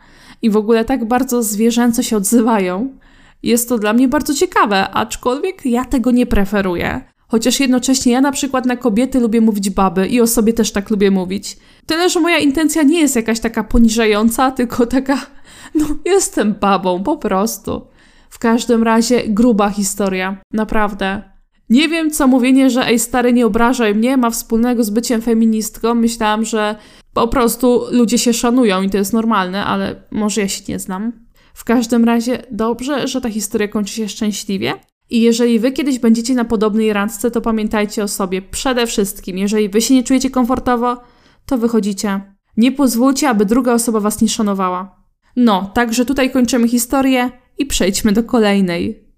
i 0.42 0.50
w 0.50 0.56
ogóle 0.56 0.84
tak 0.84 1.08
bardzo 1.08 1.42
zwierzęco 1.42 2.02
się 2.02 2.16
odzywają. 2.16 2.98
Jest 3.42 3.68
to 3.68 3.78
dla 3.78 3.92
mnie 3.92 4.08
bardzo 4.08 4.34
ciekawe, 4.34 4.90
aczkolwiek 4.90 5.66
ja 5.66 5.84
tego 5.84 6.10
nie 6.10 6.26
preferuję. 6.26 7.12
Chociaż 7.28 7.60
jednocześnie 7.60 8.12
ja 8.12 8.20
na 8.20 8.32
przykład 8.32 8.66
na 8.66 8.76
kobiety 8.76 9.20
lubię 9.20 9.40
mówić 9.40 9.70
baby 9.70 10.06
i 10.06 10.20
o 10.20 10.26
sobie 10.26 10.52
też 10.52 10.72
tak 10.72 10.90
lubię 10.90 11.10
mówić. 11.10 11.56
Tyle, 11.86 12.10
że 12.10 12.20
moja 12.20 12.38
intencja 12.38 12.82
nie 12.82 13.00
jest 13.00 13.16
jakaś 13.16 13.40
taka 13.40 13.64
poniżająca, 13.64 14.50
tylko 14.58 14.86
taka, 14.86 15.26
no 15.74 15.86
jestem 16.04 16.54
babą, 16.60 17.02
po 17.02 17.16
prostu. 17.16 17.86
W 18.30 18.38
każdym 18.38 18.82
razie 18.82 19.22
gruba 19.28 19.70
historia, 19.70 20.40
naprawdę. 20.52 21.22
Nie 21.70 21.88
wiem, 21.88 22.10
co 22.10 22.26
mówienie, 22.26 22.70
że 22.70 22.86
ej 22.86 22.98
stary, 22.98 23.32
nie 23.32 23.46
obrażaj 23.46 23.94
mnie, 23.94 24.16
ma 24.16 24.30
wspólnego 24.30 24.84
z 24.84 24.90
byciem 24.90 25.22
feministką. 25.22 25.94
Myślałam, 25.94 26.44
że 26.44 26.76
po 27.12 27.28
prostu 27.28 27.82
ludzie 27.90 28.18
się 28.18 28.32
szanują 28.32 28.82
i 28.82 28.90
to 28.90 28.96
jest 28.96 29.12
normalne, 29.12 29.64
ale 29.64 30.02
może 30.10 30.40
ja 30.40 30.48
się 30.48 30.62
nie 30.68 30.78
znam. 30.78 31.12
W 31.54 31.64
każdym 31.64 32.04
razie 32.04 32.42
dobrze, 32.50 33.08
że 33.08 33.20
ta 33.20 33.30
historia 33.30 33.68
kończy 33.68 33.94
się 33.94 34.08
szczęśliwie. 34.08 34.74
I 35.10 35.20
jeżeli 35.20 35.58
wy 35.58 35.72
kiedyś 35.72 35.98
będziecie 35.98 36.34
na 36.34 36.44
podobnej 36.44 36.92
randce, 36.92 37.30
to 37.30 37.40
pamiętajcie 37.40 38.02
o 38.02 38.08
sobie 38.08 38.42
przede 38.42 38.86
wszystkim. 38.86 39.38
Jeżeli 39.38 39.68
wy 39.68 39.80
się 39.80 39.94
nie 39.94 40.02
czujecie 40.02 40.30
komfortowo, 40.30 41.00
to 41.46 41.58
wychodzicie. 41.58 42.34
Nie 42.56 42.72
pozwólcie, 42.72 43.28
aby 43.28 43.46
druga 43.46 43.72
osoba 43.72 44.00
was 44.00 44.20
nie 44.20 44.28
szanowała. 44.28 45.04
No, 45.36 45.70
także 45.74 46.04
tutaj 46.04 46.30
kończymy 46.30 46.68
historię 46.68 47.30
i 47.58 47.66
przejdźmy 47.66 48.12
do 48.12 48.22
kolejnej. 48.22 49.08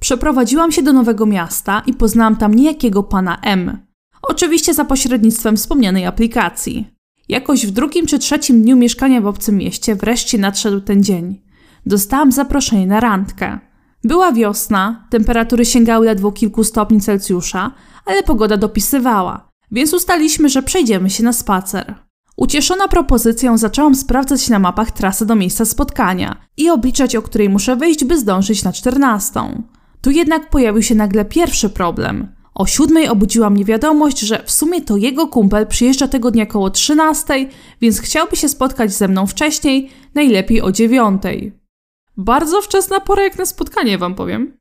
Przeprowadziłam 0.00 0.72
się 0.72 0.82
do 0.82 0.92
nowego 0.92 1.26
miasta 1.26 1.82
i 1.86 1.94
poznałam 1.94 2.36
tam 2.36 2.54
niejakiego 2.54 3.02
pana 3.02 3.38
M. 3.42 3.86
Oczywiście 4.22 4.74
za 4.74 4.84
pośrednictwem 4.84 5.56
wspomnianej 5.56 6.06
aplikacji. 6.06 6.86
Jakoś 7.28 7.66
w 7.66 7.70
drugim 7.70 8.06
czy 8.06 8.18
trzecim 8.18 8.62
dniu 8.62 8.76
mieszkania 8.76 9.20
w 9.20 9.26
obcym 9.26 9.56
mieście 9.56 9.94
wreszcie 9.94 10.38
nadszedł 10.38 10.80
ten 10.80 11.02
dzień. 11.02 11.42
Dostałam 11.86 12.32
zaproszenie 12.32 12.86
na 12.86 13.00
randkę. 13.00 13.58
Była 14.04 14.32
wiosna, 14.32 15.06
temperatury 15.10 15.64
sięgały 15.64 16.06
ledwo 16.06 16.32
kilku 16.32 16.64
stopni 16.64 17.00
Celsjusza, 17.00 17.70
ale 18.06 18.22
pogoda 18.22 18.56
dopisywała, 18.56 19.48
więc 19.70 19.94
ustaliśmy, 19.94 20.48
że 20.48 20.62
przejdziemy 20.62 21.10
się 21.10 21.24
na 21.24 21.32
spacer. 21.32 21.94
Ucieszona 22.36 22.88
propozycją 22.88 23.58
zaczęłam 23.58 23.94
sprawdzać 23.94 24.48
na 24.48 24.58
mapach 24.58 24.90
trasę 24.90 25.26
do 25.26 25.34
miejsca 25.34 25.64
spotkania 25.64 26.36
i 26.56 26.70
obliczać, 26.70 27.16
o 27.16 27.22
której 27.22 27.48
muszę 27.48 27.76
wyjść, 27.76 28.04
by 28.04 28.18
zdążyć 28.18 28.64
na 28.64 28.72
czternastą. 28.72 29.62
Tu 30.00 30.10
jednak 30.10 30.50
pojawił 30.50 30.82
się 30.82 30.94
nagle 30.94 31.24
pierwszy 31.24 31.70
problem. 31.70 32.28
O 32.54 32.66
siódmej 32.66 33.08
obudziła 33.08 33.50
mnie 33.50 33.64
wiadomość, 33.64 34.20
że 34.20 34.42
w 34.44 34.50
sumie 34.50 34.80
to 34.80 34.96
jego 34.96 35.26
kumpel 35.26 35.66
przyjeżdża 35.66 36.08
tego 36.08 36.30
dnia 36.30 36.46
koło 36.46 36.70
trzynastej, 36.70 37.48
więc 37.80 38.00
chciałby 38.00 38.36
się 38.36 38.48
spotkać 38.48 38.92
ze 38.92 39.08
mną 39.08 39.26
wcześniej, 39.26 39.90
najlepiej 40.14 40.62
o 40.62 40.72
dziewiątej. 40.72 41.61
Bardzo 42.16 42.62
wczesna 42.62 43.00
pora 43.00 43.22
jak 43.22 43.38
na 43.38 43.46
spotkanie, 43.46 43.98
wam 43.98 44.14
powiem. 44.14 44.56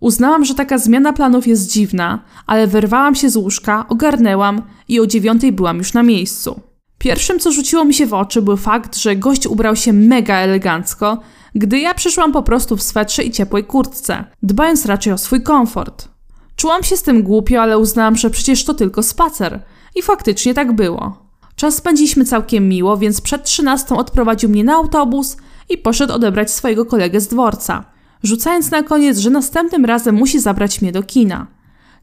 Uznałam, 0.00 0.44
że 0.44 0.54
taka 0.54 0.78
zmiana 0.78 1.12
planów 1.12 1.46
jest 1.46 1.72
dziwna, 1.72 2.24
ale 2.46 2.66
wyrwałam 2.66 3.14
się 3.14 3.30
z 3.30 3.36
łóżka, 3.36 3.86
ogarnęłam 3.88 4.62
i 4.88 5.00
o 5.00 5.06
dziewiątej 5.06 5.52
byłam 5.52 5.78
już 5.78 5.92
na 5.92 6.02
miejscu. 6.02 6.60
Pierwszym, 6.98 7.38
co 7.38 7.52
rzuciło 7.52 7.84
mi 7.84 7.94
się 7.94 8.06
w 8.06 8.14
oczy, 8.14 8.42
był 8.42 8.56
fakt, 8.56 8.96
że 8.96 9.16
gość 9.16 9.46
ubrał 9.46 9.76
się 9.76 9.92
mega 9.92 10.36
elegancko, 10.36 11.18
gdy 11.54 11.78
ja 11.78 11.94
przyszłam 11.94 12.32
po 12.32 12.42
prostu 12.42 12.76
w 12.76 12.82
swetrze 12.82 13.22
i 13.22 13.30
ciepłej 13.30 13.64
kurtce, 13.64 14.24
dbając 14.42 14.86
raczej 14.86 15.12
o 15.12 15.18
swój 15.18 15.42
komfort. 15.42 16.08
Czułam 16.56 16.82
się 16.82 16.96
z 16.96 17.02
tym 17.02 17.22
głupio, 17.22 17.62
ale 17.62 17.78
uznałam, 17.78 18.16
że 18.16 18.30
przecież 18.30 18.64
to 18.64 18.74
tylko 18.74 19.02
spacer. 19.02 19.62
I 19.94 20.02
faktycznie 20.02 20.54
tak 20.54 20.72
było. 20.72 21.26
Czas 21.56 21.74
spędziliśmy 21.74 22.24
całkiem 22.24 22.68
miło, 22.68 22.96
więc 22.96 23.20
przed 23.20 23.44
trzynastą 23.44 23.98
odprowadził 23.98 24.48
mnie 24.50 24.64
na 24.64 24.74
autobus 24.74 25.36
i 25.68 25.78
poszedł 25.78 26.12
odebrać 26.12 26.50
swojego 26.50 26.84
kolegę 26.84 27.20
z 27.20 27.28
dworca, 27.28 27.84
rzucając 28.22 28.70
na 28.70 28.82
koniec, 28.82 29.18
że 29.18 29.30
następnym 29.30 29.84
razem 29.84 30.14
musi 30.14 30.40
zabrać 30.40 30.82
mnie 30.82 30.92
do 30.92 31.02
kina. 31.02 31.46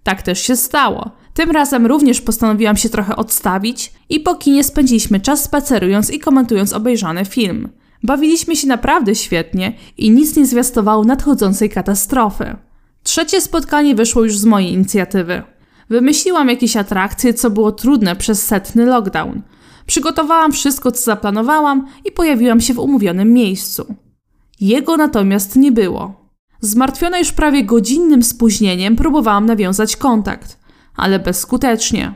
Tak 0.03 0.21
też 0.21 0.39
się 0.39 0.55
stało. 0.55 1.11
Tym 1.33 1.51
razem 1.51 1.85
również 1.85 2.21
postanowiłam 2.21 2.77
się 2.77 2.89
trochę 2.89 3.15
odstawić 3.15 3.93
i 4.09 4.19
po 4.19 4.35
kinie 4.35 4.63
spędziliśmy 4.63 5.19
czas 5.19 5.43
spacerując 5.43 6.11
i 6.11 6.19
komentując 6.19 6.73
obejrzany 6.73 7.25
film. 7.25 7.69
Bawiliśmy 8.03 8.55
się 8.55 8.67
naprawdę 8.67 9.15
świetnie 9.15 9.73
i 9.97 10.11
nic 10.11 10.35
nie 10.35 10.45
zwiastowało 10.45 11.03
nadchodzącej 11.03 11.69
katastrofy. 11.69 12.55
Trzecie 13.03 13.41
spotkanie 13.41 13.95
wyszło 13.95 14.23
już 14.23 14.37
z 14.37 14.45
mojej 14.45 14.71
inicjatywy. 14.71 15.41
Wymyśliłam 15.89 16.49
jakieś 16.49 16.77
atrakcje, 16.77 17.33
co 17.33 17.49
było 17.49 17.71
trudne 17.71 18.15
przez 18.15 18.45
setny 18.45 18.85
lockdown. 18.85 19.41
Przygotowałam 19.85 20.51
wszystko, 20.51 20.91
co 20.91 21.03
zaplanowałam 21.03 21.87
i 22.05 22.11
pojawiłam 22.11 22.61
się 22.61 22.73
w 22.73 22.79
umówionym 22.79 23.33
miejscu. 23.33 23.95
Jego 24.59 24.97
natomiast 24.97 25.55
nie 25.55 25.71
było. 25.71 26.29
Zmartwiona 26.61 27.19
już 27.19 27.31
prawie 27.31 27.63
godzinnym 27.63 28.23
spóźnieniem 28.23 28.95
próbowałam 28.95 29.45
nawiązać 29.45 29.95
kontakt. 29.95 30.59
ale 30.95 31.19
bezskutecznie. 31.19 32.13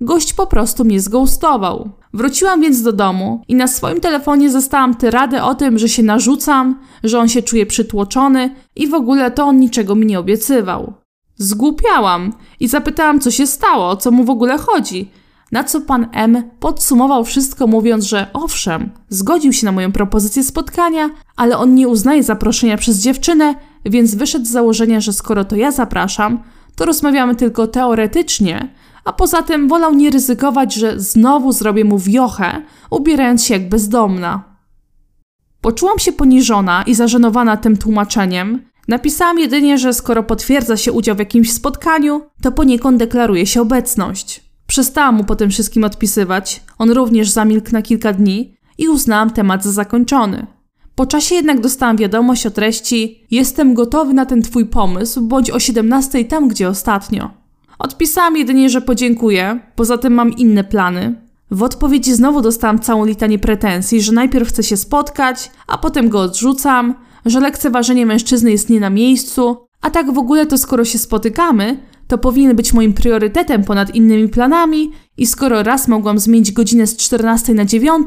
Gość 0.00 0.32
po 0.32 0.46
prostu 0.46 0.84
mnie 0.84 1.00
zgoustował. 1.00 1.90
Wróciłam 2.14 2.60
więc 2.60 2.82
do 2.82 2.92
domu 2.92 3.42
i 3.48 3.54
na 3.54 3.66
swoim 3.66 4.00
telefonie 4.00 4.50
zostałam 4.50 4.94
tyradę 4.94 5.44
o 5.44 5.54
tym, 5.54 5.78
że 5.78 5.88
się 5.88 6.02
narzucam, 6.02 6.78
że 7.04 7.18
on 7.18 7.28
się 7.28 7.42
czuje 7.42 7.66
przytłoczony 7.66 8.54
i 8.76 8.88
w 8.88 8.94
ogóle 8.94 9.30
to 9.30 9.44
on 9.44 9.58
niczego 9.58 9.94
mi 9.94 10.06
nie 10.06 10.18
obiecywał. 10.18 10.92
Zgłupiałam 11.36 12.32
i 12.60 12.68
zapytałam, 12.68 13.20
co 13.20 13.30
się 13.30 13.46
stało, 13.46 13.88
o 13.88 13.96
co 13.96 14.10
mu 14.10 14.24
w 14.24 14.30
ogóle 14.30 14.58
chodzi. 14.58 15.10
Na 15.52 15.64
co 15.64 15.80
pan 15.80 16.06
M 16.12 16.50
podsumował 16.60 17.24
wszystko, 17.24 17.66
mówiąc, 17.66 18.04
że 18.04 18.26
owszem, 18.32 18.90
zgodził 19.08 19.52
się 19.52 19.66
na 19.66 19.72
moją 19.72 19.92
propozycję 19.92 20.44
spotkania, 20.44 21.10
ale 21.36 21.58
on 21.58 21.74
nie 21.74 21.88
uznaje 21.88 22.22
zaproszenia 22.22 22.76
przez 22.76 22.98
dziewczynę, 22.98 23.54
więc 23.84 24.14
wyszedł 24.14 24.44
z 24.44 24.50
założenia, 24.50 25.00
że 25.00 25.12
skoro 25.12 25.44
to 25.44 25.56
ja 25.56 25.70
zapraszam, 25.70 26.42
to 26.76 26.84
rozmawiamy 26.84 27.36
tylko 27.36 27.66
teoretycznie, 27.66 28.74
a 29.04 29.12
poza 29.12 29.42
tym 29.42 29.68
wolał 29.68 29.94
nie 29.94 30.10
ryzykować, 30.10 30.74
że 30.74 31.00
znowu 31.00 31.52
zrobię 31.52 31.84
mu 31.84 31.98
wiochę, 31.98 32.62
ubierając 32.90 33.44
się 33.44 33.54
jak 33.54 33.68
bezdomna. 33.68 34.44
Poczułam 35.60 35.98
się 35.98 36.12
poniżona 36.12 36.82
i 36.82 36.94
zażenowana 36.94 37.56
tym 37.56 37.76
tłumaczeniem. 37.76 38.62
Napisałam 38.88 39.38
jedynie, 39.38 39.78
że 39.78 39.92
skoro 39.92 40.22
potwierdza 40.22 40.76
się 40.76 40.92
udział 40.92 41.16
w 41.16 41.18
jakimś 41.18 41.52
spotkaniu, 41.52 42.22
to 42.42 42.52
poniekąd 42.52 42.98
deklaruje 42.98 43.46
się 43.46 43.60
obecność. 43.60 44.49
Przestałam 44.70 45.14
mu 45.14 45.24
po 45.24 45.36
tym 45.36 45.50
wszystkim 45.50 45.84
odpisywać, 45.84 46.62
on 46.78 46.90
również 46.90 47.30
zamilkł 47.30 47.72
na 47.72 47.82
kilka 47.82 48.12
dni 48.12 48.56
i 48.78 48.88
uznałam 48.88 49.30
temat 49.30 49.64
za 49.64 49.72
zakończony. 49.72 50.46
Po 50.94 51.06
czasie 51.06 51.34
jednak 51.34 51.60
dostałam 51.60 51.96
wiadomość 51.96 52.46
o 52.46 52.50
treści: 52.50 53.26
Jestem 53.30 53.74
gotowy 53.74 54.14
na 54.14 54.26
ten 54.26 54.42
twój 54.42 54.66
pomysł, 54.66 55.20
bądź 55.20 55.50
o 55.50 55.60
17 55.60 56.24
tam, 56.24 56.48
gdzie 56.48 56.68
ostatnio. 56.68 57.30
Odpisałam 57.78 58.36
jedynie, 58.36 58.70
że 58.70 58.80
podziękuję, 58.80 59.60
poza 59.74 59.98
tym 59.98 60.14
mam 60.14 60.32
inne 60.32 60.64
plany. 60.64 61.26
W 61.50 61.62
odpowiedzi 61.62 62.14
znowu 62.14 62.42
dostałam 62.42 62.78
całą 62.78 63.04
litanię 63.04 63.38
pretensji, 63.38 64.02
że 64.02 64.12
najpierw 64.12 64.48
chcę 64.48 64.62
się 64.62 64.76
spotkać, 64.76 65.50
a 65.66 65.78
potem 65.78 66.08
go 66.08 66.20
odrzucam, 66.20 66.94
że 67.26 67.40
lekceważenie 67.40 68.06
mężczyzny 68.06 68.50
jest 68.50 68.70
nie 68.70 68.80
na 68.80 68.90
miejscu, 68.90 69.56
a 69.80 69.90
tak 69.90 70.14
w 70.14 70.18
ogóle 70.18 70.46
to 70.46 70.58
skoro 70.58 70.84
się 70.84 70.98
spotykamy, 70.98 71.89
to 72.10 72.18
powinien 72.18 72.56
być 72.56 72.72
moim 72.72 72.92
priorytetem 72.92 73.64
ponad 73.64 73.94
innymi 73.94 74.28
planami 74.28 74.90
i 75.16 75.26
skoro 75.26 75.62
raz 75.62 75.88
mogłam 75.88 76.18
zmienić 76.18 76.52
godzinę 76.52 76.86
z 76.86 76.96
14 76.96 77.54
na 77.54 77.64
9, 77.64 78.06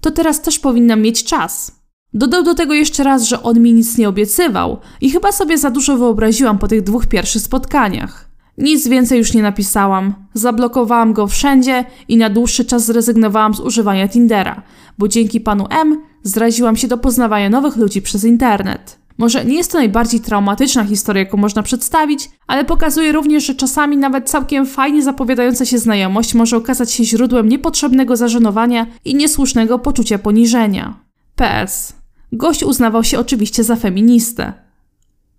to 0.00 0.10
teraz 0.10 0.42
też 0.42 0.58
powinnam 0.58 1.02
mieć 1.02 1.24
czas. 1.24 1.72
Dodał 2.14 2.42
do 2.42 2.54
tego 2.54 2.74
jeszcze 2.74 3.04
raz, 3.04 3.22
że 3.22 3.42
on 3.42 3.60
mi 3.60 3.74
nic 3.74 3.98
nie 3.98 4.08
obiecywał 4.08 4.78
i 5.00 5.10
chyba 5.10 5.32
sobie 5.32 5.58
za 5.58 5.70
dużo 5.70 5.96
wyobraziłam 5.96 6.58
po 6.58 6.68
tych 6.68 6.82
dwóch 6.82 7.06
pierwszych 7.06 7.42
spotkaniach. 7.42 8.30
Nic 8.58 8.88
więcej 8.88 9.18
już 9.18 9.34
nie 9.34 9.42
napisałam. 9.42 10.14
Zablokowałam 10.34 11.12
go 11.12 11.26
wszędzie 11.26 11.84
i 12.08 12.16
na 12.16 12.30
dłuższy 12.30 12.64
czas 12.64 12.84
zrezygnowałam 12.84 13.54
z 13.54 13.60
używania 13.60 14.08
Tindera, 14.08 14.62
bo 14.98 15.08
dzięki 15.08 15.40
panu 15.40 15.66
M 15.70 16.02
zraziłam 16.22 16.76
się 16.76 16.88
do 16.88 16.98
poznawania 16.98 17.50
nowych 17.50 17.76
ludzi 17.76 18.02
przez 18.02 18.24
internet. 18.24 18.98
Może 19.22 19.44
nie 19.44 19.56
jest 19.56 19.72
to 19.72 19.78
najbardziej 19.78 20.20
traumatyczna 20.20 20.84
historia, 20.84 21.22
jaką 21.22 21.36
można 21.36 21.62
przedstawić, 21.62 22.30
ale 22.46 22.64
pokazuje 22.64 23.12
również, 23.12 23.46
że 23.46 23.54
czasami 23.54 23.96
nawet 23.96 24.30
całkiem 24.30 24.66
fajnie 24.66 25.02
zapowiadająca 25.02 25.64
się 25.64 25.78
znajomość 25.78 26.34
może 26.34 26.56
okazać 26.56 26.92
się 26.92 27.04
źródłem 27.04 27.48
niepotrzebnego 27.48 28.16
zażenowania 28.16 28.86
i 29.04 29.14
niesłusznego 29.14 29.78
poczucia 29.78 30.18
poniżenia. 30.18 30.94
PS. 31.36 31.92
Gość 32.32 32.62
uznawał 32.62 33.04
się 33.04 33.18
oczywiście 33.18 33.64
za 33.64 33.76
feministę. 33.76 34.52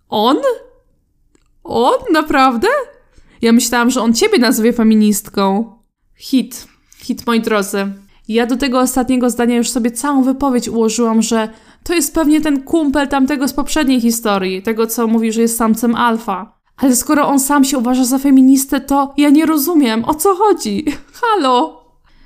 On? 0.10 0.38
On? 1.64 2.00
Naprawdę? 2.14 2.68
Ja 3.42 3.52
myślałam, 3.52 3.90
że 3.90 4.02
on 4.02 4.14
ciebie 4.14 4.40
nazwie 4.40 4.74
feministką. 4.74 5.74
Hit. 6.16 6.68
Hit, 6.98 7.28
moi 7.28 7.42
drodzy. 7.42 7.94
Ja 8.28 8.46
do 8.46 8.58
tego 8.58 8.80
ostatniego 8.80 9.30
zdania 9.30 9.56
już 9.56 9.70
sobie 9.70 9.92
całą 9.92 10.24
wypowiedź 10.24 10.70
ułożyłam, 10.70 11.22
że 11.22 11.50
to 11.84 11.94
jest 11.94 12.16
pewnie 12.16 12.42
ten 12.42 12.64
kumpel 12.64 13.08
tamtego 13.08 13.48
z 13.48 13.54
poprzedniej 13.54 14.02
historii, 14.02 14.62
tego 14.62 14.88
co 14.88 15.08
mówi, 15.08 15.32
że 15.32 15.42
jest 15.42 15.58
samcem 15.58 15.96
alfa. 15.96 16.60
Ale 16.78 16.96
skoro 16.96 17.28
on 17.28 17.40
sam 17.40 17.64
się 17.64 17.78
uważa 17.78 18.04
za 18.04 18.18
feministę, 18.18 18.82
to 18.82 19.14
ja 19.18 19.30
nie 19.30 19.46
rozumiem, 19.46 20.06
o 20.06 20.14
co 20.14 20.36
chodzi. 20.36 20.86
Halo! 21.22 21.84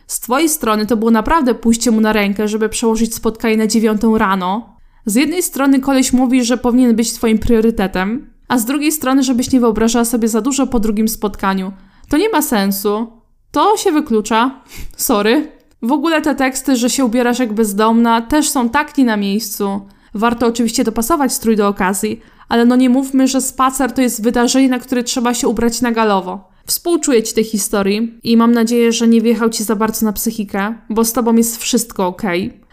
Z 0.07 0.19
twojej 0.19 0.49
strony 0.49 0.85
to 0.85 0.97
było 0.97 1.11
naprawdę 1.11 1.55
pójście 1.55 1.91
mu 1.91 2.01
na 2.01 2.13
rękę, 2.13 2.47
żeby 2.47 2.69
przełożyć 2.69 3.15
spotkanie 3.15 3.57
na 3.57 3.67
dziewiątą 3.67 4.17
rano. 4.17 4.77
Z 5.05 5.15
jednej 5.15 5.43
strony 5.43 5.79
koleś 5.79 6.13
mówi, 6.13 6.43
że 6.43 6.57
powinien 6.57 6.95
być 6.95 7.13
twoim 7.13 7.39
priorytetem, 7.39 8.33
a 8.47 8.57
z 8.57 8.65
drugiej 8.65 8.91
strony, 8.91 9.23
żebyś 9.23 9.51
nie 9.51 9.59
wyobrażała 9.59 10.05
sobie 10.05 10.27
za 10.27 10.41
dużo 10.41 10.67
po 10.67 10.79
drugim 10.79 11.07
spotkaniu. 11.07 11.71
To 12.09 12.17
nie 12.17 12.29
ma 12.29 12.41
sensu. 12.41 13.07
To 13.51 13.77
się 13.77 13.91
wyklucza. 13.91 14.61
Sorry. 14.97 15.56
W 15.81 15.91
ogóle 15.91 16.21
te 16.21 16.35
teksty, 16.35 16.75
że 16.75 16.89
się 16.89 17.05
ubierasz 17.05 17.39
jak 17.39 17.53
bezdomna, 17.53 18.21
też 18.21 18.49
są 18.49 18.69
tak 18.69 18.97
nie 18.97 19.05
na 19.05 19.17
miejscu. 19.17 19.81
Warto 20.13 20.47
oczywiście 20.47 20.83
dopasować 20.83 21.33
strój 21.33 21.55
do 21.55 21.67
okazji, 21.67 22.21
ale 22.49 22.65
no 22.65 22.75
nie 22.75 22.89
mówmy, 22.89 23.27
że 23.27 23.41
spacer 23.41 23.91
to 23.91 24.01
jest 24.01 24.23
wydarzenie, 24.23 24.69
na 24.69 24.79
które 24.79 25.03
trzeba 25.03 25.33
się 25.33 25.47
ubrać 25.47 25.81
na 25.81 25.91
galowo. 25.91 26.49
Współczuję 26.65 27.23
ci 27.23 27.33
tej 27.33 27.43
historii 27.43 28.19
i 28.23 28.37
mam 28.37 28.51
nadzieję, 28.51 28.91
że 28.91 29.07
nie 29.07 29.21
wjechał 29.21 29.49
ci 29.49 29.63
za 29.63 29.75
bardzo 29.75 30.05
na 30.05 30.13
psychikę, 30.13 30.75
bo 30.89 31.05
z 31.05 31.13
tobą 31.13 31.35
jest 31.35 31.57
wszystko 31.57 32.07
ok. 32.07 32.21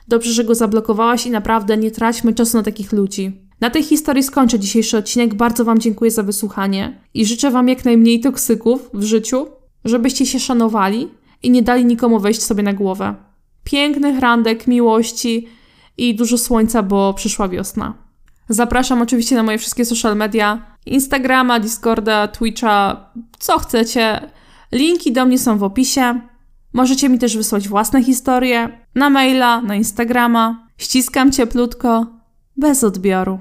Dobrze, 0.09 0.33
że 0.33 0.45
go 0.45 0.55
zablokowałaś 0.55 1.27
i 1.27 1.31
naprawdę 1.31 1.77
nie 1.77 1.91
traćmy 1.91 2.35
czasu 2.35 2.57
na 2.57 2.63
takich 2.63 2.93
ludzi. 2.93 3.41
Na 3.61 3.71
tej 3.71 3.83
historii 3.83 4.23
skończę 4.23 4.59
dzisiejszy 4.59 4.99
odcinek. 4.99 5.35
Bardzo 5.35 5.65
Wam 5.65 5.79
dziękuję 5.79 6.11
za 6.11 6.23
wysłuchanie 6.23 7.01
i 7.15 7.27
życzę 7.27 7.51
Wam 7.51 7.69
jak 7.69 7.85
najmniej 7.85 8.21
toksyków 8.21 8.91
w 8.95 9.03
życiu, 9.03 9.47
żebyście 9.85 10.27
się 10.27 10.41
szanowali 10.41 11.09
i 11.45 11.51
nie 11.51 11.63
dali 11.63 11.85
nikomu 11.85 12.21
wejść 12.21 12.43
sobie 12.43 12.63
na 12.63 12.73
głowę. 12.73 13.15
Pięknych 13.65 14.19
randek, 14.19 14.67
miłości 14.67 15.49
i 15.99 16.15
dużo 16.15 16.39
słońca, 16.39 16.83
bo 16.83 17.15
przyszła 17.15 17.49
wiosna. 17.49 17.95
Zapraszam 18.49 19.03
oczywiście 19.03 19.37
na 19.37 19.43
moje 19.43 19.59
wszystkie 19.59 19.85
social 19.85 20.17
media: 20.17 20.77
Instagrama, 20.87 21.61
Discorda, 21.61 22.29
Twitcha, 22.29 23.11
co 23.39 23.59
chcecie. 23.59 24.21
Linki 24.73 25.13
do 25.13 25.27
mnie 25.27 25.39
są 25.39 25.59
w 25.59 25.63
opisie. 25.63 26.21
Możecie 26.73 27.09
mi 27.09 27.19
też 27.19 27.37
wysłać 27.37 27.69
własne 27.69 28.03
historie 28.03 28.87
na 28.95 29.11
maila, 29.11 29.63
na 29.63 29.75
Instagrama. 29.75 30.69
Ściskam 30.79 31.33
cieplutko, 31.33 32.07
bez 32.57 32.85
odbioru. 32.85 33.39